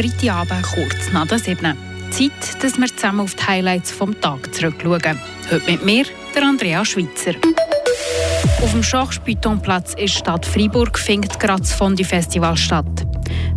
Freitagabend 0.00 0.62
kurz 0.62 1.12
nach 1.12 1.26
der 1.26 1.38
7. 1.38 1.76
Zeit, 2.10 2.62
dass 2.62 2.78
wir 2.78 2.86
zusammen 2.86 3.20
auf 3.20 3.34
die 3.34 3.46
Highlights 3.46 3.90
vom 3.90 4.18
Tag 4.18 4.54
zurückschauen. 4.54 5.20
Heute 5.50 5.70
mit 5.70 5.84
mir, 5.84 6.06
der 6.34 6.42
Andrea 6.42 6.82
Schweitzer. 6.86 7.32
Auf 8.62 8.70
dem 8.72 8.82
Schachspütonplatz 8.82 9.92
in 9.92 10.08
Stadt 10.08 10.46
Freiburg 10.46 10.98
findet 10.98 11.38
gerade 11.38 11.60
das 11.60 11.74
Fondue-Festival 11.74 12.56
statt. 12.56 12.86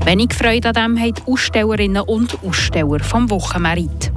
Wenig 0.03 0.33
Freude 0.33 0.67
an 0.67 0.73
dem 0.73 0.99
haben 0.99 1.13
die 1.13 1.31
Ausstellerinnen 1.31 2.01
und 2.01 2.37
Aussteller 2.43 2.99
vom 2.99 3.29
Wochenmerit. 3.29 4.11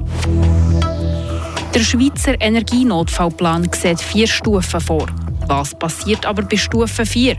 Der 1.73 1.79
Schweizer 1.79 2.35
Energienotfallplan 2.41 3.69
sieht 3.71 4.01
vier 4.01 4.27
Stufen 4.27 4.81
vor. 4.81 5.05
Was 5.47 5.73
passiert 5.73 6.25
aber 6.25 6.43
bei 6.43 6.57
Stufe 6.57 7.05
4? 7.05 7.37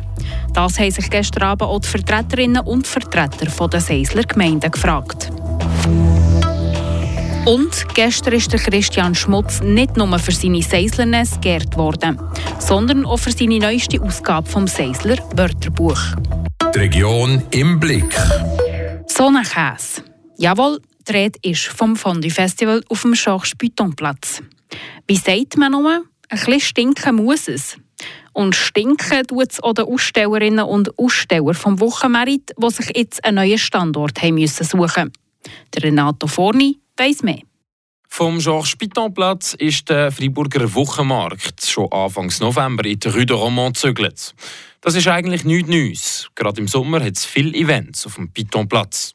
Das 0.55 0.79
haben 0.79 0.91
sich 0.91 1.11
gestern 1.11 1.43
Abend 1.43 1.63
auch 1.63 1.81
die 1.81 1.89
Vertreterinnen 1.89 2.63
und 2.63 2.87
Vertreter 2.87 3.69
der 3.69 3.81
Seisler 3.81 4.23
Gemeinden 4.23 4.71
gefragt. 4.71 5.31
Und 7.45 7.87
gestern 7.95 8.35
ist 8.35 8.53
der 8.53 8.61
Christian 8.61 9.15
Schmutz 9.15 9.61
nicht 9.61 9.97
nur 9.97 10.19
für 10.19 10.33
seine 10.33 10.63
Seislerness 10.63 11.39
geehrt 11.41 11.77
worden, 11.77 12.19
sondern 12.59 13.07
auch 13.07 13.19
für 13.19 13.33
seine 13.33 13.59
neueste 13.59 14.01
Ausgabe 14.03 14.49
vom 14.49 14.67
Seisler 14.67 15.17
Wörterbuch. 15.35 16.01
Die 16.75 16.79
Region 16.79 17.43
im 17.51 17.81
Blick. 17.81 18.15
Sonnenkäse. 19.07 20.03
Jawohl, 20.37 20.81
die 21.09 21.13
Rede 21.13 21.39
ist 21.43 21.67
vom 21.67 21.97
Fondue 21.97 22.31
Festival 22.31 22.83
auf 22.89 23.03
dem 23.03 23.15
Schachspütonplatz. 23.15 24.43
Wie 25.07 25.17
sagt 25.17 25.57
man 25.57 25.73
nur? 25.73 26.03
Ein 26.29 26.39
bisschen 26.39 26.61
stinken 26.61 27.17
muss 27.17 27.49
es. 27.49 27.77
Und 28.33 28.55
stinken 28.55 29.27
tut 29.27 29.53
es 29.53 29.63
auch 29.63 29.75
den 29.75 29.87
Ausstellerinnen 29.87 30.65
und 30.65 30.99
Aussteller 30.99 31.55
vom 31.55 31.81
Wochenmerit, 31.81 32.53
die 32.57 32.71
sich 32.71 32.97
jetzt 32.97 33.25
einen 33.25 33.37
neuen 33.37 33.59
Standort 33.59 34.23
haben 34.23 34.35
müssen 34.35 34.65
suchen 34.65 35.13
Der 35.75 35.83
Renato 35.83 36.27
Forni 36.27 36.79
weiss 36.97 37.23
mehr. 37.23 37.41
Vom 38.11 38.39
Georges 38.39 38.75
Pitonplatz 38.75 39.55
ist 39.55 39.89
der 39.89 40.11
Freiburger 40.11 40.75
Wochenmarkt 40.75 41.65
schon 41.65 41.93
Anfang 41.93 42.33
November 42.41 42.85
in 42.87 42.99
die 42.99 43.09
Rue 43.09 43.27
de 43.27 43.37
Romont 43.37 43.75
gezügelt. 43.75 44.35
Das 44.81 44.95
ist 44.95 45.07
eigentlich 45.07 45.45
nichts 45.45 45.69
Neues. 45.69 46.31
Gerade 46.35 46.61
im 46.61 46.69
Sommer 46.69 47.05
hat 47.05 47.17
es 47.17 47.25
viele 47.25 47.57
Events 47.57 48.07
auf 48.07 48.15
dem 48.15 48.33
Pitonplatz. 48.33 49.13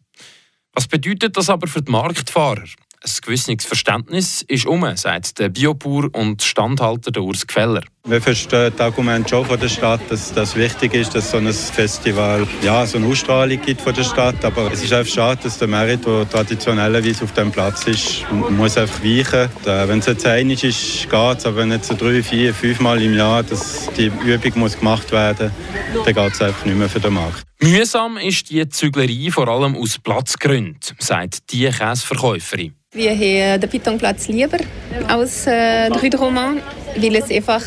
Was 0.74 0.88
bedeutet 0.88 1.36
das 1.36 1.50
aber 1.50 1.68
für 1.68 1.82
die 1.82 1.92
Marktfahrer? 1.92 2.64
Ein 3.06 3.12
gewisses 3.22 3.66
Verständnis 3.66 4.44
ist 4.44 4.66
um, 4.66 4.96
sagt 4.96 5.40
der 5.40 5.50
Biopur 5.50 6.10
und 6.14 6.42
Standhalter 6.42 7.12
der 7.12 7.24
Urs 7.24 7.46
Queller. 7.46 7.84
Wir 8.06 8.22
verstehen 8.22 8.70
das 8.76 8.86
Argument 8.86 9.30
schon 9.30 9.46
von 9.46 9.58
der 9.58 9.70
Stadt, 9.70 10.02
dass 10.10 10.34
das 10.34 10.58
wichtig 10.58 10.94
ist, 10.94 11.16
dass 11.16 11.32
so 11.32 11.38
ein 11.38 11.54
Festival 11.54 12.46
ja, 12.62 12.86
so 12.86 12.98
eine 12.98 13.08
Ausstrahlung 13.08 13.62
gibt 13.62 13.80
von 13.80 13.94
der 13.94 14.04
Stadt. 14.04 14.44
Aber 14.44 14.70
es 14.74 14.84
ist 14.84 14.92
einfach 14.92 15.14
schade, 15.14 15.40
dass 15.44 15.58
der 15.58 15.70
Merit, 15.70 16.06
der 16.06 16.30
traditionellerweise 16.30 17.24
auf 17.24 17.32
dem 17.32 17.50
Platz 17.50 17.88
ist, 17.88 18.26
muss 18.50 18.78
einfach 18.78 19.02
weichen. 19.02 19.48
Wenn 19.64 20.00
es 20.00 20.08
jetzt 20.08 20.26
einig 20.26 20.66
ist, 20.66 21.10
geht 21.10 21.38
es. 21.38 21.46
Aber 21.46 21.56
wenn 21.56 21.72
jetzt 21.72 21.88
so 21.88 21.96
drei, 21.96 22.22
vier, 22.22 22.54
fünf 22.54 22.82
Mal 22.82 23.02
im 23.02 23.14
Jahr 23.14 23.42
dass 23.42 23.90
die 23.98 24.12
Übung 24.26 24.52
muss 24.56 24.78
gemacht 24.78 25.10
werden 25.14 25.54
muss, 25.94 26.04
dann 26.04 26.14
geht 26.14 26.34
es 26.34 26.42
einfach 26.42 26.66
nicht 26.66 26.78
mehr 26.78 26.90
für 26.90 27.00
den 27.00 27.14
Markt. 27.14 27.44
Mühsam 27.62 28.18
ist 28.18 28.50
die 28.50 28.68
Züglerei 28.68 29.30
vor 29.32 29.48
allem 29.48 29.78
aus 29.78 29.98
Platzgründen, 29.98 30.78
sagt 31.00 31.54
die 31.54 31.70
Käseverkäuferin. 31.70 32.76
Wir 32.92 33.12
haben 33.12 33.62
den 33.62 33.70
Pitonplatz 33.70 34.28
lieber 34.28 34.58
als 35.08 35.48
äh, 35.48 35.90
den 35.90 35.94
Rue 35.94 36.10
de 36.12 36.20
Roman, 36.20 36.62
weil 36.96 37.16
es 37.16 37.30
einfach 37.30 37.62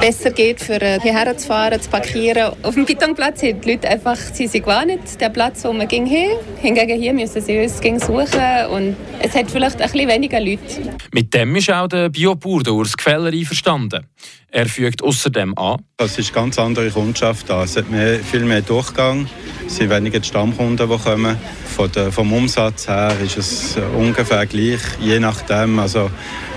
besser 0.00 0.30
geht, 0.30 0.60
für 0.60 0.80
äh, 0.80 1.00
hierher 1.00 1.36
zu 1.36 1.46
fahren, 1.46 1.80
zu 1.80 1.90
parkieren. 1.90 2.52
Auf 2.62 2.74
dem 2.74 2.86
Pitonplatz 2.86 3.42
haben 3.42 3.60
die 3.60 3.70
Leute 3.70 3.88
einfach, 3.88 4.16
sie 4.16 4.46
sind 4.46 4.62
gewarnt, 4.62 5.20
der 5.20 5.28
Platz, 5.28 5.64
wo 5.64 5.72
man 5.72 5.88
ging 5.88 6.06
hin. 6.06 6.30
Hingegen 6.60 7.00
hier 7.00 7.12
müssen 7.12 7.40
sie 7.40 7.58
uns 7.60 7.78
suchen 7.78 8.66
und 8.72 8.96
es 9.20 9.34
hat 9.34 9.50
vielleicht 9.50 9.80
ein 9.80 9.90
bisschen 9.90 10.08
weniger 10.08 10.40
Leute. 10.40 10.60
Mit 11.12 11.32
dem 11.34 11.56
ist 11.56 11.70
auch 11.70 11.88
der 11.88 12.08
Biobauer, 12.08 12.68
Urs 12.68 12.96
Queller, 12.96 13.32
einverstanden. 13.32 14.06
Er 14.52 14.66
fügt 14.66 15.02
außerdem 15.02 15.56
an. 15.56 15.84
Es 15.96 16.18
ist 16.18 16.34
eine 16.34 16.44
ganz 16.44 16.58
andere 16.58 16.90
Kundschaft 16.90 17.48
da. 17.48 17.62
Es 17.62 17.76
hat 17.76 17.88
mehr, 17.88 18.18
viel 18.18 18.44
mehr 18.44 18.62
Durchgang. 18.62 19.28
Es 19.64 19.76
sind 19.76 19.90
weniger 19.90 20.18
die 20.18 20.26
Stammkunden, 20.26 20.90
die 20.90 20.98
kommen. 20.98 21.38
Von 21.76 21.92
der, 21.92 22.10
vom 22.10 22.32
Umsatz 22.32 22.88
her 22.88 23.16
ist 23.24 23.36
es 23.36 23.76
ungefähr 23.96 24.46
gleich, 24.46 24.80
je 25.00 25.20
nachdem. 25.20 25.78
Also 25.78 26.10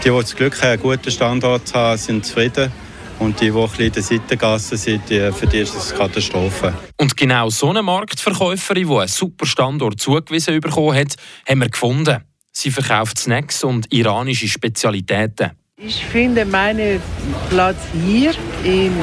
die, 0.04 0.10
die 0.10 0.16
das 0.16 0.36
Glück 0.36 0.60
haben, 0.64 0.72
einen 0.72 0.82
guten 0.82 1.12
Standort 1.12 1.68
zu 1.68 1.76
haben, 1.76 1.98
sind 2.00 2.26
zufrieden. 2.26 2.72
Und 3.20 3.40
die, 3.40 3.52
die 3.52 3.58
ein 3.58 3.80
in 3.80 3.92
der 3.92 4.02
Seitengasse 4.02 4.76
sind, 4.76 5.08
die, 5.12 5.32
für 5.32 5.46
die 5.46 5.60
ist 5.60 5.76
es 5.76 5.92
eine 5.92 6.00
Katastrophe. 6.00 6.74
Und 6.98 7.16
genau 7.16 7.50
so 7.52 7.70
eine 7.70 7.84
Marktverkäuferin, 7.84 8.88
die 8.88 8.96
einen 8.96 9.08
super 9.08 9.46
Standort 9.46 10.00
zugewiesen 10.00 10.60
bekommen 10.60 10.98
hat, 10.98 11.16
haben 11.48 11.62
wir 11.62 11.70
gefunden. 11.70 12.24
Sie 12.52 12.72
verkauft 12.72 13.20
Snacks 13.20 13.64
und 13.64 13.94
iranische 13.94 14.48
Spezialitäten. 14.48 15.52
Ich 15.86 16.06
finde 16.06 16.46
meinen 16.46 17.02
Platz 17.50 17.76
hier 18.06 18.32
in 18.64 18.94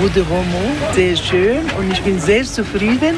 Rue 0.00 0.08
de 0.14 0.22
Romont 0.22 0.94
sehr 0.94 1.14
schön 1.14 1.70
und 1.78 1.92
ich 1.92 2.00
bin 2.00 2.18
sehr 2.18 2.44
zufrieden. 2.44 3.16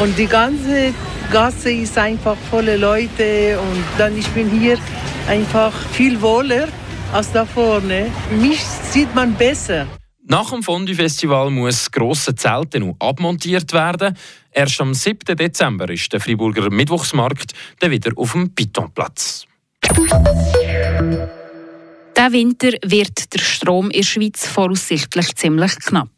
Und 0.00 0.16
die 0.16 0.26
ganze 0.26 0.94
Gasse 1.30 1.70
ist 1.70 1.98
einfach 1.98 2.38
voller 2.50 2.78
Leute 2.78 3.60
und 3.60 3.84
dann 3.98 4.16
ich 4.16 4.26
bin 4.28 4.48
hier 4.48 4.78
einfach 5.28 5.74
viel 5.92 6.22
wohler 6.22 6.68
als 7.12 7.30
da 7.32 7.44
vorne. 7.44 8.10
Mich 8.40 8.62
sieht 8.62 9.14
man 9.14 9.34
besser. 9.34 9.86
Nach 10.26 10.48
dem 10.48 10.62
Fondue-Festival 10.62 11.50
muss 11.50 11.74
das 11.74 11.90
grosse 11.90 12.34
Zelt 12.34 12.72
noch 12.80 12.96
abmontiert 12.98 13.74
werden. 13.74 14.16
Erst 14.50 14.80
am 14.80 14.94
7. 14.94 15.36
Dezember 15.36 15.90
ist 15.90 16.10
der 16.10 16.20
Friburger 16.20 16.70
Mittwochsmarkt 16.70 17.52
dann 17.80 17.90
wieder 17.90 18.12
auf 18.16 18.32
dem 18.32 18.54
Pitonplatz. 18.54 19.46
Diesen 22.16 22.32
Winter 22.32 22.72
wird 22.84 23.32
der 23.32 23.38
Strom 23.38 23.86
in 23.86 24.00
der 24.00 24.06
Schweiz 24.06 24.46
voraussichtlich 24.46 25.34
ziemlich 25.34 25.76
knapp. 25.76 26.10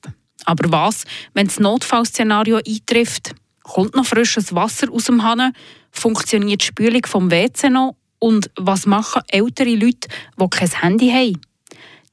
Aber 0.45 0.71
was, 0.73 1.05
wenn 1.35 1.47
das 1.47 1.61
Notfallszenario 1.61 2.57
eintrifft? 2.57 3.35
Kommt 3.63 3.95
noch 3.95 4.05
frisches 4.05 4.55
Wasser 4.55 4.91
aus 4.91 5.05
dem 5.05 5.23
Hahn? 5.23 5.53
Funktioniert 5.91 6.63
die 6.63 6.67
Spülung 6.67 7.07
vom 7.07 7.31
WC 7.31 7.71
noch? 7.71 7.97
Und 8.19 8.51
was 8.57 8.87
machen 8.87 9.23
ältere 9.29 9.75
Leute, 9.75 10.09
die 10.39 10.49
kein 10.51 10.81
Handy 10.81 11.11
haben? 11.11 11.41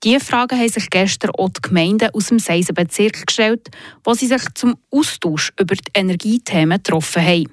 Diese 0.04 0.20
Fragen 0.20 0.60
haben 0.60 0.70
sich 0.70 0.90
gestern 0.90 1.32
auch 1.32 1.50
die 1.50 1.62
Gemeinden 1.62 2.10
aus 2.14 2.28
dem 2.28 2.40
Seisenbezirk 2.40 3.26
gestellt, 3.28 3.70
wo 4.04 4.14
sie 4.14 4.28
sich 4.28 4.42
zum 4.56 4.78
Austausch 4.90 5.54
über 5.60 5.76
die 5.76 5.92
Energiethemen 5.94 6.78
getroffen 6.78 7.24
haben. 7.24 7.52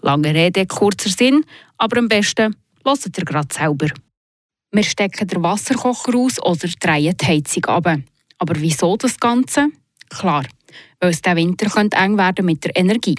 Lange 0.00 0.34
Rede, 0.34 0.66
kurzer 0.66 1.10
Sinn, 1.10 1.44
aber 1.78 1.98
am 1.98 2.08
besten 2.08 2.56
hört 2.84 3.18
ihr 3.18 3.24
gerade 3.24 3.52
selber. 3.52 3.88
Wir 4.74 4.84
stecken 4.84 5.28
den 5.28 5.42
Wasserkocher 5.42 6.16
aus 6.16 6.40
oder 6.42 6.66
drehen 6.80 7.14
die 7.20 7.26
Heizung 7.26 7.66
ab. 7.66 7.94
Aber 8.38 8.54
wieso 8.56 8.96
das 8.96 9.20
Ganze? 9.20 9.68
Klar, 10.08 10.44
weil 10.98 11.10
es 11.10 11.20
diesen 11.20 11.36
Winter 11.36 11.66
könnte 11.66 11.98
eng 11.98 12.16
werden 12.16 12.46
mit 12.46 12.64
der 12.64 12.74
Energie. 12.74 13.16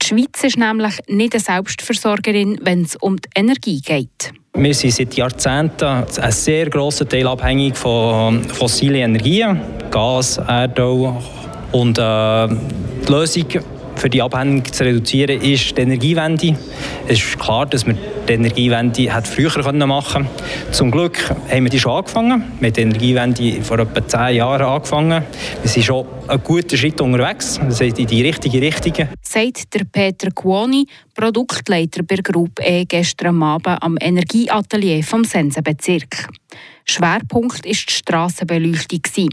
Die 0.00 0.06
Schweiz 0.06 0.44
ist 0.44 0.56
nämlich 0.56 0.94
nicht 1.08 1.34
eine 1.34 1.40
Selbstversorgerin, 1.40 2.60
wenn 2.62 2.82
es 2.82 2.94
um 2.94 3.16
die 3.16 3.28
Energie 3.34 3.80
geht. 3.80 4.32
Wir 4.54 4.74
sind 4.74 4.92
seit 4.92 5.14
Jahrzehnten 5.14 5.84
ein 5.84 6.32
sehr 6.32 6.70
grosser 6.70 7.08
Teil 7.08 7.26
abhängig 7.26 7.76
von 7.76 8.44
fossilen 8.44 8.94
Energien, 8.96 9.60
Gas, 9.90 10.38
Erdöl. 10.38 11.16
Und 11.72 11.98
äh, 11.98 12.48
die 12.48 13.12
Lösung 13.12 13.46
für 13.96 14.10
die 14.10 14.22
Abhängigkeit 14.22 14.74
zu 14.74 14.84
reduzieren, 14.84 15.40
ist 15.40 15.76
die 15.76 15.82
Energiewende. 15.82 16.56
Es 17.08 17.18
ist 17.18 17.38
klar, 17.38 17.66
dass 17.66 17.86
wir 17.86 17.96
die 18.28 18.32
Energiewende 18.32 19.12
hat 19.12 19.26
früher 19.26 19.50
machen 19.86 20.24
können. 20.24 20.28
Zum 20.72 20.90
Glück 20.90 21.30
haben 21.50 21.64
wir 21.64 21.70
die 21.70 21.78
schon 21.78 21.92
angefangen. 21.92 22.44
Mit 22.60 22.76
der 22.76 22.84
Energiewende 22.84 23.62
vor 23.62 23.78
etwa 23.78 24.06
zehn 24.06 24.36
Jahren 24.36 24.66
angefangen. 24.66 25.22
Wir 25.62 25.70
sind 25.70 25.84
schon 25.84 26.06
einen 26.28 26.42
guten 26.42 26.76
Schritt 26.76 27.00
unterwegs, 27.00 27.60
das 27.62 27.80
heißt 27.80 27.98
in 27.98 28.06
die 28.06 28.22
richtige 28.22 28.60
Richtung. 28.60 29.08
Sagt 29.22 29.74
der 29.74 29.84
Peter 29.84 30.30
Kuoni, 30.30 30.86
Produktleiter 31.14 32.02
bei 32.02 32.16
Group 32.16 32.60
E, 32.60 32.84
gestern 32.84 33.42
Abend 33.42 33.82
am 33.82 33.96
Energieatelier 34.00 35.02
vom 35.02 35.24
Sensenbezirk. 35.24 36.28
Schwerpunkt 36.84 37.54
war 37.54 37.62
die 37.62 37.74
Strassenbeleuchtung. 37.74 39.30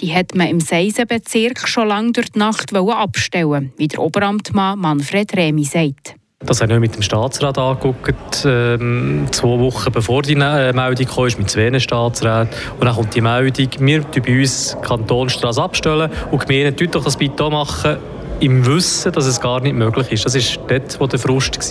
Die 0.00 0.14
hat 0.14 0.34
man 0.34 0.48
im 0.48 0.60
Seisenbezirk 0.60 1.68
schon 1.68 1.88
lange 1.88 2.12
durch 2.12 2.30
die 2.30 2.38
Nacht 2.38 2.74
abstellen 2.74 3.72
wie 3.76 3.88
der 3.88 4.00
Oberamtmann 4.00 4.78
Manfred 4.78 5.36
Remi 5.36 5.64
sagt. 5.64 6.14
Das 6.40 6.60
haben 6.60 6.70
wir 6.70 6.78
mit 6.78 6.94
dem 6.94 7.02
Staatsrat 7.02 7.58
angeguckt, 7.58 8.44
ähm, 8.46 9.26
zwei 9.32 9.58
Wochen 9.58 9.90
bevor 9.90 10.22
die 10.22 10.34
äh, 10.34 10.72
Meldung 10.72 11.06
kam, 11.06 11.24
mit 11.36 11.50
zwei 11.50 11.76
Staatsräten. 11.80 12.48
Und 12.78 12.84
dann 12.84 12.94
kommt 12.94 13.14
die 13.16 13.20
Meldung, 13.20 13.68
wir 13.80 14.02
bei 14.02 14.40
uns 14.40 14.76
Kantonstraße 14.80 15.60
abstellen 15.60 16.08
und 16.30 16.42
die 16.42 16.46
Gemeinden 16.46 16.76
tun 16.76 16.90
doch 16.92 17.02
das 17.02 17.16
bitte 17.16 17.50
machen, 17.50 17.96
im 18.40 18.64
Wissen, 18.66 19.12
dass 19.12 19.26
es 19.26 19.40
gar 19.40 19.60
nicht 19.60 19.74
möglich 19.74 20.12
ist. 20.12 20.24
Das 20.24 20.34
ist 20.34 20.58
dort, 20.68 20.98
wo 21.00 21.06
der 21.06 21.18
Frust 21.18 21.58
war, 21.58 21.66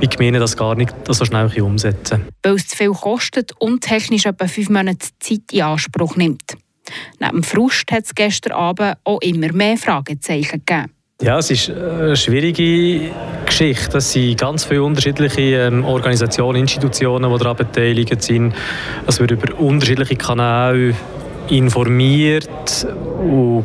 wie 0.00 0.06
die 0.06 0.08
Gemeinden 0.08 0.40
das 0.40 0.56
gar 0.56 0.74
nicht 0.74 0.94
so 1.08 1.24
schnell 1.24 1.50
umsetzen 1.60 2.26
Weil 2.42 2.54
es 2.54 2.68
zu 2.68 2.76
viel 2.76 2.90
kostet 2.90 3.52
und 3.58 3.82
technisch 3.82 4.26
etwa 4.26 4.46
fünf 4.46 4.70
Monate 4.70 5.08
Zeit 5.18 5.40
in 5.50 5.62
Anspruch 5.62 6.16
nimmt. 6.16 6.56
Neben 7.20 7.32
dem 7.32 7.42
Frust 7.42 7.90
hat 7.90 8.04
es 8.04 8.14
gestern 8.14 8.52
Abend 8.52 8.96
auch 9.04 9.20
immer 9.20 9.52
mehr 9.52 9.76
Fragezeichen 9.76 10.62
gegeben. 10.64 10.90
Ja, 11.20 11.38
es 11.38 11.52
ist 11.52 11.70
eine 11.70 12.16
schwierige 12.16 13.12
Geschichte. 13.46 13.98
Es 13.98 14.12
sind 14.12 14.40
ganz 14.40 14.64
viele 14.64 14.82
unterschiedliche 14.82 15.68
ähm, 15.68 15.84
Organisationen, 15.84 16.62
Institutionen, 16.62 17.32
die 17.32 17.38
daran 17.38 17.56
beteiligt 17.56 18.22
sind. 18.22 18.54
Es 19.06 19.20
wird 19.20 19.30
über 19.30 19.56
unterschiedliche 19.56 20.16
Kanäle 20.16 20.96
informiert 21.48 22.86
und 23.20 23.64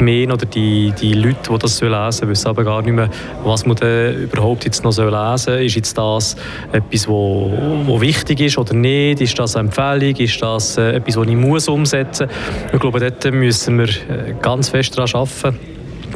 Gemeinde 0.00 0.34
oder 0.34 0.46
die, 0.46 0.92
die 0.92 1.12
Leute, 1.12 1.52
die 1.52 1.58
das 1.58 1.80
lesen 1.80 2.12
sollen, 2.12 2.30
wissen 2.30 2.48
aber 2.48 2.64
gar 2.64 2.82
nicht 2.82 2.94
mehr, 2.94 3.10
was 3.44 3.66
man 3.66 3.76
überhaupt 3.76 4.64
jetzt 4.64 4.82
noch 4.82 4.96
lesen 4.96 5.36
soll. 5.36 5.64
Ist 5.64 5.76
jetzt 5.76 5.98
das 5.98 6.36
etwas, 6.72 7.06
wo, 7.06 7.52
wo 7.84 8.00
wichtig 8.00 8.40
ist 8.40 8.58
oder 8.58 8.74
nicht? 8.74 9.20
Ist 9.20 9.38
das 9.38 9.56
eine 9.56 9.68
Empfehlung? 9.68 10.16
Ist 10.16 10.40
das 10.40 10.78
äh, 10.78 10.96
etwas, 10.96 11.14
das 11.16 11.26
ich 11.26 11.36
muss 11.36 11.68
umsetzen 11.68 12.28
muss? 12.28 12.72
Ich 12.72 12.80
glaube, 12.80 13.00
dort 13.00 13.32
müssen 13.32 13.78
wir 13.78 13.88
äh, 13.88 14.34
ganz 14.40 14.70
fest 14.70 14.96
daran 14.96 15.10
arbeiten, 15.14 15.58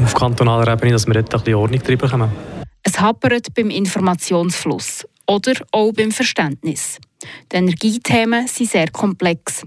auf 0.03 0.15
kantonaler 0.15 0.73
Ebene, 0.73 0.93
dass 0.93 1.07
wir 1.07 1.15
dort 1.15 1.35
ein 1.35 1.41
bisschen 1.41 1.55
Ordnung 1.55 1.83
drin 1.83 1.99
bekommen. 1.99 2.33
Es 2.83 3.01
hapert 3.01 3.49
beim 3.55 3.71
Informationsfluss 3.71 5.07
oder 5.26 5.55
auch 5.73 5.93
beim 5.93 6.12
Verständnis. 6.12 6.99
Die 7.53 7.56
Energiethemen 7.56 8.47
sind 8.47 8.71
sehr 8.71 8.91
komplex. 8.91 9.62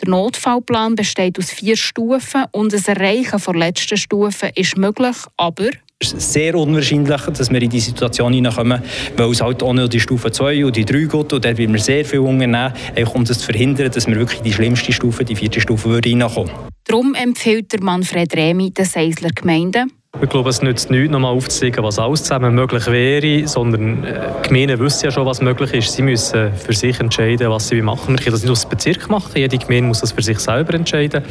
Der 0.00 0.08
Notfallplan 0.08 0.94
besteht 0.94 1.38
aus 1.38 1.50
vier 1.50 1.76
Stufen 1.76 2.44
und 2.52 2.72
das 2.72 2.88
Erreichen 2.88 3.40
der 3.44 3.54
letzten 3.54 3.96
Stufe 3.96 4.50
ist 4.54 4.76
möglich, 4.76 5.16
aber 5.36 5.70
es 5.98 6.12
ist 6.12 6.34
sehr 6.34 6.54
unwahrscheinlich, 6.54 7.22
dass 7.22 7.50
wir 7.50 7.62
in 7.62 7.70
diese 7.70 7.86
Situation 7.86 8.34
hineinkommen, 8.34 8.82
weil 9.16 9.30
es 9.30 9.40
halt 9.40 9.62
auch 9.62 9.72
noch 9.72 9.88
die 9.88 9.98
Stufe 9.98 10.30
2 10.30 10.66
und 10.66 10.76
die 10.76 10.84
3 10.84 10.98
geht 10.98 11.14
und 11.14 11.32
dort 11.32 11.56
will 11.56 11.72
wir 11.72 11.80
sehr 11.80 12.04
viel 12.04 12.18
unternehmen, 12.18 12.74
um 13.14 13.24
das 13.24 13.38
zu 13.38 13.46
verhindern, 13.46 13.90
dass 13.90 14.06
wir 14.06 14.16
wirklich 14.16 14.42
die 14.42 14.52
schlimmste 14.52 14.92
Stufe, 14.92 15.24
die 15.24 15.34
vierte 15.34 15.58
Stufe, 15.58 15.88
reinkommen 16.04 16.50
Darum 16.84 17.14
empfiehlt 17.14 17.72
der 17.72 17.82
Manfred 17.82 18.36
Remi 18.36 18.70
den 18.70 18.84
Seisler 18.84 19.30
Gemeinden, 19.30 19.90
ich 20.22 20.28
glaube, 20.28 20.50
es 20.50 20.62
nützt 20.62 20.90
nichts, 20.90 21.10
nochmal 21.10 21.32
aufzuzeigen, 21.32 21.84
was 21.84 21.98
alles 21.98 22.22
zusammen 22.22 22.54
möglich 22.54 22.86
wäre, 22.86 23.46
sondern 23.46 24.04
äh, 24.04 24.28
die 24.44 24.48
Gemeinden 24.48 24.78
wissen 24.80 25.06
ja 25.06 25.10
schon, 25.10 25.26
was 25.26 25.40
möglich 25.40 25.72
ist. 25.74 25.92
Sie 25.92 26.02
müssen 26.02 26.52
für 26.54 26.72
sich 26.72 26.98
entscheiden, 27.00 27.50
was 27.50 27.68
sie 27.68 27.82
machen. 27.82 28.14
Wir 28.14 28.18
können 28.18 28.32
das 28.32 28.42
nicht 28.42 28.50
aus 28.50 28.62
dem 28.62 28.70
Bezirk 28.70 29.10
machen. 29.10 29.32
Jede 29.34 29.58
Gemeinde 29.58 29.88
muss 29.88 30.00
das 30.00 30.12
für 30.12 30.22
sich 30.22 30.38
selber 30.38 30.74
entscheiden. 30.74 31.22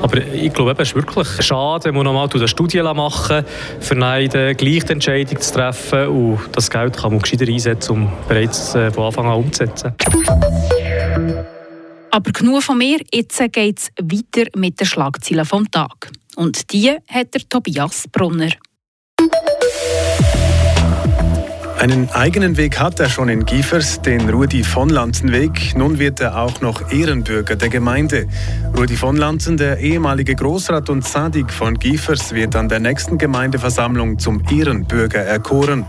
Aber 0.00 0.18
ich 0.18 0.52
glaube, 0.52 0.74
es 0.82 0.88
ist 0.88 0.94
wirklich 0.94 1.28
schade, 1.40 1.84
wenn 1.84 1.94
man 1.94 2.04
nochmal 2.04 2.28
eine 2.32 2.48
Studie 2.48 2.82
machen 2.82 3.44
verneiden, 3.80 4.56
gleich 4.56 4.84
die 4.84 4.92
Entscheidung 4.92 5.40
zu 5.40 5.54
treffen 5.54 6.08
und 6.08 6.40
das 6.52 6.70
Geld 6.70 6.96
kann 6.96 7.12
man 7.12 7.22
gescheiter 7.22 7.46
einsetzen, 7.46 7.92
um 7.92 8.12
bereits 8.28 8.74
äh, 8.74 8.90
von 8.90 9.04
Anfang 9.04 9.26
an 9.26 9.36
umzusetzen. 9.36 9.92
Aber 12.10 12.30
genug 12.32 12.62
von 12.62 12.78
mir, 12.78 12.98
jetzt 13.12 13.38
geht 13.52 13.78
es 13.78 13.90
weiter 13.98 14.50
mit 14.56 14.78
den 14.80 14.86
Schlagzeilen 14.86 15.46
vom 15.46 15.70
Tag. 15.70 16.10
Und 16.36 16.72
die 16.72 16.96
hat 17.08 17.34
der 17.34 17.48
Tobias 17.48 18.06
Brunner. 18.10 18.50
Einen 21.82 22.10
eigenen 22.10 22.56
Weg 22.58 22.78
hat 22.78 23.00
er 23.00 23.08
schon 23.08 23.28
in 23.28 23.44
Giefers, 23.44 24.00
den 24.00 24.30
Rudi 24.30 24.62
von 24.62 24.88
Lanzen 24.88 25.32
Weg. 25.32 25.76
Nun 25.76 25.98
wird 25.98 26.20
er 26.20 26.38
auch 26.38 26.60
noch 26.60 26.92
Ehrenbürger 26.92 27.56
der 27.56 27.70
Gemeinde. 27.70 28.28
Rudi 28.78 28.94
von 28.94 29.16
Lanzen, 29.16 29.56
der 29.56 29.78
ehemalige 29.78 30.36
Großrat 30.36 30.88
und 30.90 31.04
Sadik 31.04 31.52
von 31.52 31.76
Giefers, 31.76 32.34
wird 32.34 32.54
an 32.54 32.68
der 32.68 32.78
nächsten 32.78 33.18
Gemeindeversammlung 33.18 34.20
zum 34.20 34.44
Ehrenbürger 34.48 35.22
erkoren. 35.22 35.84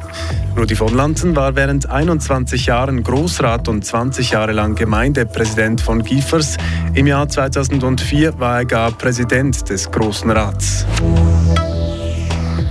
Rudi 0.57 0.74
von 0.74 0.95
Lanzen 0.95 1.36
war 1.36 1.56
während 1.56 1.88
21 1.88 2.66
Jahren 2.66 3.04
Großrat 3.04 3.68
und 3.68 3.86
20 3.86 4.31
Jahre 4.31 4.51
lang 4.51 4.74
Gemeindepräsident 4.74 5.80
von 5.80 6.01
Giefers. 6.01 6.57
Im 6.95 7.06
Jahr 7.06 7.30
2004 7.30 8.40
war 8.40 8.57
er 8.57 8.66
gar 8.66 8.92
Präsident 8.94 9.69
des 9.69 9.92
Großen 9.92 10.31
Rats. 10.31 10.88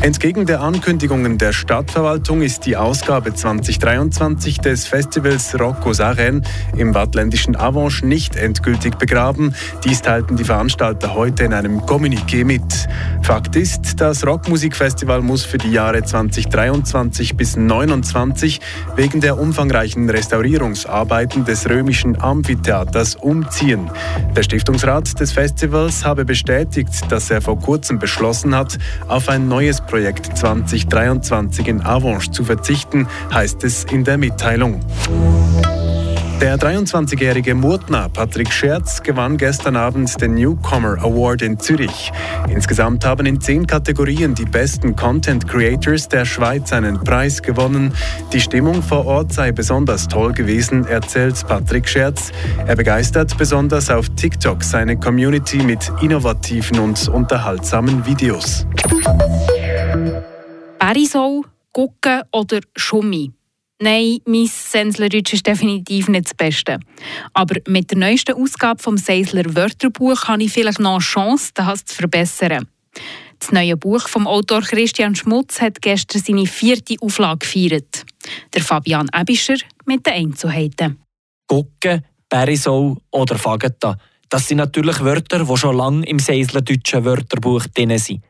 Entgegen 0.03 0.47
der 0.47 0.61
Ankündigungen 0.63 1.39
der 1.39 1.53
Stadtverwaltung 1.53 2.43
ist 2.43 2.67
die 2.67 2.77
Ausgabe 2.77 3.35
2023 3.35 4.59
des 4.59 4.85
Festivals 4.85 5.57
Rocco 5.61 5.93
Saren 5.93 6.45
im 6.77 6.93
wattländischen 6.93 7.55
Avanche 7.55 8.05
nicht 8.05 8.35
endgültig 8.35 8.99
begraben. 8.99 9.55
Dies 9.85 10.03
teilten 10.03 10.37
die 10.37 10.43
Veranstalter 10.43 11.15
heute 11.15 11.45
in 11.45 11.55
einem 11.55 11.83
Kommuniqué 11.83 12.45
mit. 12.45 12.89
Fakt 13.23 13.55
ist, 13.55 14.01
das 14.01 14.27
Rockmusikfestival 14.27 15.23
muss 15.23 15.45
für 15.45 15.59
die 15.59 15.71
Jahre 15.71 16.03
2023 16.03 17.37
bis 17.37 17.53
2029 17.53 18.61
wegen 18.97 19.21
der 19.21 19.39
umfangreichen 19.39 20.11
Restaurierungsarbeiten 20.11 21.45
des 21.45 21.71
römischen 21.71 22.21
Amphitheaters 22.21 23.15
umziehen. 23.15 23.89
Der 24.35 24.43
Stiftungsrat 24.43 25.21
des 25.21 25.31
Festivals 25.31 26.05
habe 26.05 26.25
bestätigt, 26.25 26.91
dass 27.09 27.31
er 27.31 27.41
vor 27.41 27.61
kurzem 27.61 28.01
beschlossen 28.01 28.53
hat, 28.57 28.79
auf 29.07 29.29
ein 29.29 29.47
neues 29.47 29.81
Projekt 29.93 30.39
2023 30.39 31.69
in 31.69 31.83
Avanche 31.83 32.31
zu 32.31 32.45
verzichten, 32.45 33.07
heißt 33.31 33.63
es 33.63 33.85
in 33.85 34.05
der 34.05 34.17
Mitteilung. 34.17 34.81
Der 36.41 36.57
23-jährige 36.57 37.55
Murtner 37.55 38.09
Patrick 38.09 38.51
Scherz 38.51 39.03
gewann 39.03 39.37
gestern 39.37 39.77
Abend 39.77 40.19
den 40.19 40.33
Newcomer 40.33 40.97
Award 41.03 41.43
in 41.43 41.61
Zürich. 41.61 42.11
Insgesamt 42.49 43.05
haben 43.05 43.27
in 43.27 43.39
zehn 43.39 43.67
Kategorien 43.67 44.35
die 44.35 44.47
besten 44.47 44.97
Content 44.97 45.47
Creators 45.47 46.09
der 46.09 46.25
Schweiz 46.25 46.73
einen 46.73 46.99
Preis 47.05 47.43
gewonnen. 47.43 47.93
Die 48.33 48.41
Stimmung 48.41 48.83
vor 48.83 49.05
Ort 49.05 49.35
sei 49.35 49.53
besonders 49.53 50.09
toll 50.09 50.33
gewesen, 50.33 50.87
erzählt 50.87 51.47
Patrick 51.47 51.87
Scherz. 51.87 52.33
Er 52.67 52.77
begeistert 52.77 53.37
besonders 53.37 53.91
auf 53.91 54.09
TikTok 54.17 54.65
seine 54.65 54.97
Community 54.97 55.59
mit 55.59 55.93
innovativen 56.01 56.79
und 56.79 57.09
unterhaltsamen 57.09 58.07
Videos. 58.07 58.67
Berisau, 60.79 61.45
Gucken 61.73 62.23
oder 62.33 62.61
Schummi? 62.77 63.33
Nein, 63.81 64.19
mein 64.27 64.47
Senslerdeutsch 64.47 65.33
ist 65.33 65.47
definitiv 65.47 66.09
nicht 66.09 66.27
das 66.27 66.35
Beste. 66.35 66.79
Aber 67.33 67.57
mit 67.67 67.91
der 67.91 67.99
neuesten 67.99 68.35
Ausgabe 68.35 68.83
vom 68.83 68.97
Seisler 68.97 69.57
Wörterbuch 69.57 70.29
habe 70.29 70.45
ich 70.45 70.53
vielleicht 70.53 70.81
noch 70.81 70.93
eine 70.93 71.01
Chance, 71.01 71.51
das 71.55 71.85
zu 71.85 71.97
verbessern. 71.97 72.69
Das 73.39 73.51
neue 73.51 73.77
Buch 73.77 74.07
vom 74.07 74.29
Autor 74.29 74.61
Christian 74.61 75.17
Schmutz 75.17 75.61
hat 75.61 75.83
gestern 75.83 76.23
seine 76.23 76.47
vierte 76.47 76.95
Auflage 77.01 77.39
gefeiert. 77.39 78.05
Der 78.55 78.63
Fabian 78.63 79.11
Ebischer 79.19 79.57
mit 79.85 80.07
den 80.07 80.13
Einzelheiten. 80.13 81.01
Gucken, 81.49 82.05
Berisau 82.29 82.97
oder 83.11 83.37
Fageta. 83.37 83.97
Das 84.29 84.47
sind 84.47 84.59
natürlich 84.59 85.01
Wörter, 85.03 85.45
die 85.45 85.57
schon 85.57 85.77
lange 85.77 86.07
im 86.07 86.19
Seislerdeutschen 86.21 87.05
Wörterbuch 87.05 87.67
drin 87.75 87.99
sind. 87.99 88.23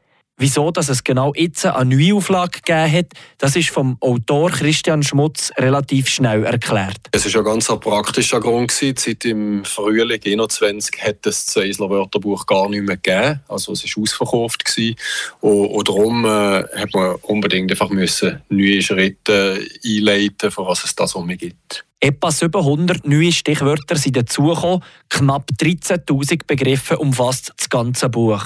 Wieso 0.42 0.72
dass 0.72 0.88
es 0.88 1.04
genau 1.04 1.32
jetzt 1.36 1.64
eine 1.64 1.94
Neuauflage 1.94 2.62
gegeben 2.62 2.92
hat, 2.92 3.06
das 3.38 3.54
ist 3.54 3.70
vom 3.70 3.96
Autor 4.00 4.50
Christian 4.50 5.04
Schmutz 5.04 5.52
relativ 5.56 6.08
schnell 6.08 6.44
erklärt. 6.44 6.98
Es 7.12 7.32
war 7.32 7.42
ein 7.42 7.44
ganz 7.44 7.68
praktischer 7.68 8.40
Grund. 8.40 8.72
Gewesen. 8.74 8.96
Seit 8.96 9.24
im 9.24 9.64
Frühling 9.64 10.20
2021 10.20 11.00
hat 11.00 11.24
es 11.26 11.44
das 11.44 11.56
Eisler 11.58 11.90
Wörterbuch 11.90 12.44
gar 12.44 12.68
nicht 12.68 12.82
mehr 12.82 12.96
gegeben. 12.96 13.40
Also 13.46 13.70
es 13.70 13.84
war 13.84 14.02
ausverkauft. 14.02 14.64
Gewesen. 14.64 14.96
Und, 15.38 15.66
und 15.68 15.88
darum 15.88 16.24
äh, 16.24 16.64
hat 16.76 16.92
man 16.92 17.14
unbedingt 17.22 17.70
einfach 17.70 17.90
müssen 17.90 18.42
neue 18.48 18.82
Schritte 18.82 19.64
einleiten, 19.86 20.50
für 20.50 20.66
was 20.66 20.82
es 20.82 20.96
da 20.96 21.06
so 21.06 21.22
gibt. 21.22 21.84
Etwa 22.00 22.32
700 22.32 23.06
neue 23.06 23.30
Stichwörter 23.30 23.94
sind 23.94 24.16
dazugekommen. 24.16 24.82
Knapp 25.08 25.48
13.000 25.60 26.48
Begriffe 26.48 26.98
umfasst 26.98 27.52
das 27.56 27.70
ganze 27.70 28.08
Buch. 28.08 28.42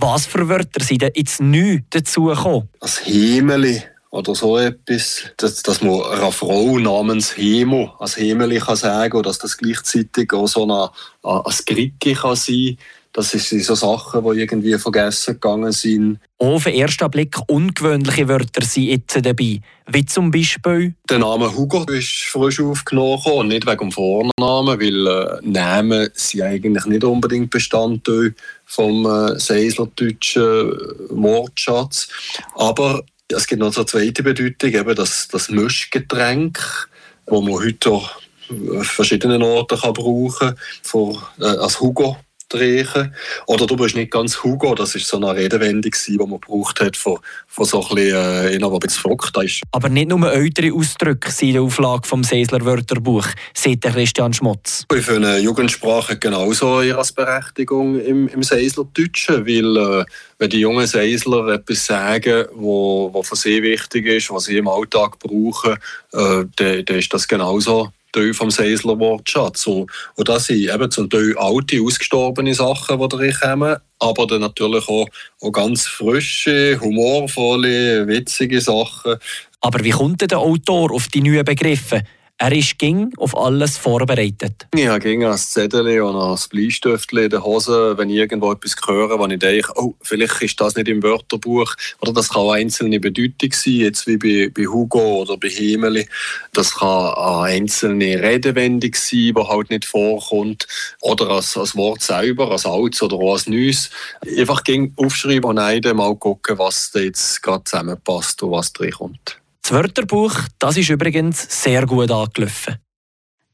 Was 0.00 0.26
für 0.26 0.48
Wörter 0.48 0.82
sind 0.84 1.02
denn 1.02 1.10
jetzt 1.16 1.40
neu 1.40 1.80
dazugekommen? 1.90 2.68
Das 2.78 2.98
Himmeli 2.98 3.82
oder 4.10 4.32
so 4.32 4.56
etwas, 4.56 5.24
dass, 5.36 5.60
dass 5.64 5.82
man 5.82 6.02
einer 6.02 6.30
Frau 6.30 6.78
namens 6.78 7.36
Hemo 7.36 7.92
als 7.98 8.16
Hemeli 8.16 8.60
kann 8.60 8.76
sagen 8.76 9.16
oder 9.16 9.30
dass 9.30 9.38
das 9.38 9.56
gleichzeitig 9.56 10.32
auch 10.32 10.46
so 10.46 10.64
ein, 10.64 10.88
ein 11.24 11.52
Skricki 11.52 12.14
kann 12.14 12.36
sein 12.36 12.78
das 13.12 13.30
sind 13.30 13.64
so 13.64 13.74
Sachen, 13.74 14.22
die 14.22 14.40
irgendwie 14.40 14.78
vergessen 14.78 15.34
gegangen 15.34 15.72
sind. 15.72 16.20
Auch 16.38 16.54
auf 16.54 16.64
den 16.64 16.74
ersten 16.74 17.10
Blick 17.10 17.36
ungewöhnliche 17.48 18.28
Wörter 18.28 18.62
sind 18.62 18.84
jetzt 18.84 19.16
dabei. 19.24 19.60
Wie 19.86 20.04
zum 20.04 20.30
Beispiel? 20.30 20.94
Der 21.08 21.18
Name 21.18 21.54
Hugo 21.54 21.84
ist 21.84 22.26
frisch 22.30 22.60
aufgenommen, 22.60 23.48
nicht 23.48 23.66
wegen 23.66 23.78
dem 23.78 23.92
Vornamen, 23.92 24.80
weil 24.80 25.06
äh, 25.06 25.38
Namen 25.42 26.10
sind 26.12 26.42
eigentlich 26.42 26.84
nicht 26.84 27.04
unbedingt 27.04 27.50
Bestandteil 27.50 28.34
vom 28.66 29.06
äh, 29.06 29.38
Seislerdeutschen 29.38 30.72
Wortschatz. 31.10 32.08
Aber 32.54 33.02
es 33.28 33.46
gibt 33.46 33.60
noch 33.60 33.74
eine 33.74 33.86
zweite 33.86 34.22
Bedeutung, 34.22 34.70
eben 34.70 34.94
das, 34.94 35.28
das 35.28 35.48
Mischgetränk, 35.48 36.88
das 37.26 37.40
man 37.40 37.54
heute 37.54 37.92
an 37.94 38.84
verschiedenen 38.84 39.42
Orten 39.42 39.78
kann 39.78 39.92
brauchen 39.92 40.54
kann, 40.90 41.18
äh, 41.40 41.58
als 41.58 41.80
Hugo 41.80 42.16
drehen. 42.48 43.14
Oder 43.46 43.66
du 43.66 43.76
bist 43.76 43.96
nicht 43.96 44.10
ganz 44.10 44.42
Hugo, 44.42 44.74
das 44.74 44.94
ist 44.94 45.06
so 45.06 45.16
eine 45.16 45.34
Redewendung, 45.34 45.92
die 46.06 46.16
man 46.16 46.40
gebraucht 46.40 46.80
hat 46.80 46.96
von, 46.96 47.18
von 47.46 47.64
so 47.64 47.82
ein 47.82 47.94
bisschen, 47.94 48.14
äh, 48.14 48.54
einer, 48.54 48.78
der 48.78 48.90
verrückt 48.90 49.36
ist. 49.42 49.62
Aber 49.72 49.88
nicht 49.88 50.08
nur 50.08 50.32
ältere 50.32 50.72
Ausdrücke 50.72 51.30
sind 51.30 51.48
in 51.48 51.54
der 51.54 51.62
Auflage 51.62 52.06
vom 52.06 52.24
Seisler 52.24 52.64
Wörterbuch, 52.64 53.26
sagt 53.54 53.82
Christian 53.82 54.32
Schmutz. 54.32 54.84
Ich 54.94 55.04
finde, 55.04 55.38
Jugendsprache 55.38 56.18
genauso 56.18 56.82
ihre 56.82 57.02
Berechtigung 57.14 58.00
im, 58.00 58.28
im 58.28 58.42
Seislerdeutschen, 58.42 59.46
weil 59.46 60.00
äh, 60.00 60.04
wenn 60.38 60.50
die 60.50 60.60
jungen 60.60 60.86
Seisler 60.86 61.48
etwas 61.48 61.86
sagen, 61.86 62.46
wo 62.54 63.22
für 63.22 63.36
sie 63.36 63.62
wichtig 63.62 64.06
ist, 64.06 64.30
was 64.30 64.44
sie 64.44 64.56
im 64.56 64.68
Alltag 64.68 65.18
brauchen, 65.18 65.72
äh, 66.12 66.44
dann, 66.56 66.84
dann 66.84 66.98
ist 66.98 67.12
das 67.12 67.26
genauso 67.26 67.92
Teil 68.18 68.34
vom 68.34 68.50
Seisler 68.50 68.98
Wortschatz. 68.98 69.66
Und, 69.66 69.90
und 70.14 70.28
das 70.28 70.46
sind 70.46 70.70
eben 70.70 70.90
zum 70.90 71.08
Teil 71.08 71.36
alte, 71.38 71.80
ausgestorbene 71.82 72.54
Sachen, 72.54 72.98
die 73.00 73.08
da 73.08 73.48
kommen, 73.48 73.76
aber 73.98 74.26
dann 74.26 74.40
natürlich 74.40 74.88
auch, 74.88 75.08
auch 75.40 75.52
ganz 75.52 75.86
frische, 75.86 76.78
humorvolle, 76.80 78.06
witzige 78.06 78.60
Sachen. 78.60 79.16
Aber 79.60 79.82
wie 79.82 79.90
kommt 79.90 80.20
denn 80.20 80.28
der 80.28 80.38
Autor 80.38 80.92
auf 80.92 81.08
die 81.08 81.22
neuen 81.22 81.44
Begriffe? 81.44 82.02
Er 82.40 82.52
ist 82.52 82.78
ging 82.78 83.10
auf 83.16 83.36
alles 83.36 83.78
vorbereitet. 83.78 84.68
Ich 84.72 84.86
habe 84.86 85.00
ging 85.00 85.24
ein 85.24 85.36
Zettel 85.36 86.00
und 86.02 86.14
ein 86.14 86.38
Bleistiftchen 86.48 87.24
in 87.24 87.30
der 87.30 87.42
Hose, 87.42 87.98
wenn 87.98 88.10
ich 88.10 88.16
irgendwo 88.16 88.52
etwas 88.52 88.76
höre, 88.86 89.18
wo 89.18 89.26
ich 89.26 89.40
denke, 89.40 89.72
oh, 89.74 89.96
vielleicht 90.02 90.40
ist 90.42 90.60
das 90.60 90.76
nicht 90.76 90.86
im 90.86 91.02
Wörterbuch. 91.02 91.74
Oder 92.00 92.12
das 92.12 92.28
kann 92.28 92.42
eine 92.42 92.52
einzelne 92.52 93.00
Bedeutung 93.00 93.50
sein, 93.50 93.72
jetzt 93.72 94.06
wie 94.06 94.18
bei, 94.18 94.52
bei 94.54 94.66
Hugo 94.66 95.22
oder 95.22 95.36
bei 95.36 95.48
Himeli. 95.48 96.06
Das 96.52 96.76
kann 96.76 97.12
eine 97.14 97.54
einzelne 97.54 98.22
Redewendung 98.22 98.94
sein, 98.94 99.34
die 99.34 99.34
halt 99.34 99.70
nicht 99.70 99.84
vorkommt. 99.84 100.68
Oder 101.00 101.30
als, 101.30 101.56
als 101.56 101.74
Wort 101.74 102.02
selber, 102.02 102.52
als 102.52 102.66
Altes 102.66 103.02
oder 103.02 103.16
auch 103.16 103.32
als 103.32 103.48
Neues. 103.48 103.90
Einfach 104.24 104.62
ging 104.62 104.92
aufschreiben 104.94 105.50
und 105.50 105.58
einmal 105.58 106.14
gucken, 106.14 106.56
was 106.56 106.92
da 106.92 107.00
jetzt 107.00 107.42
gerade 107.42 107.64
zusammenpasst 107.64 108.40
und 108.44 108.52
was 108.52 108.72
drin 108.72 108.92
kommt. 108.92 109.37
Das 109.68 109.76
Wörterbuch, 109.76 110.32
das 110.58 110.78
ist 110.78 110.88
übrigens 110.88 111.46
sehr 111.62 111.84
gut 111.84 112.10
angelaufen. 112.10 112.76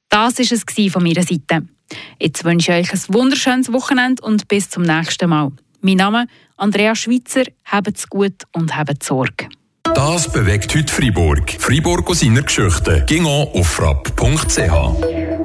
Das 0.09 0.38
war 0.38 0.54
es 0.87 0.92
von 0.92 1.02
meiner 1.02 1.25
Seite. 1.25 1.66
Jetzt 2.21 2.44
wünsche 2.44 2.78
ich 2.78 2.92
euch 2.92 2.92
ein 2.92 3.14
wunderschönes 3.14 3.73
Wochenende 3.73 4.23
und 4.23 4.47
bis 4.47 4.71
zum 4.71 4.85
nächsten 4.85 5.28
Mal. 5.28 5.50
Mein 5.80 5.97
Name 5.97 6.23
ist 6.23 6.28
Andrea 6.56 6.94
Schweitzer. 6.94 7.42
Habt's 7.64 8.09
gut 8.09 8.44
und 8.52 8.76
habt 8.76 9.02
Sorge. 9.02 9.49
Das 9.83 10.30
bewegt 10.30 10.73
heute 10.76 10.92
Freiburg. 10.92 11.50
Freiburg 11.59 12.09
aus 12.09 12.21
seiner 12.21 12.42
Geschichte. 12.42 13.04
Ging 13.09 13.26
auf 13.26 13.66
frapp.ch. 13.66 15.44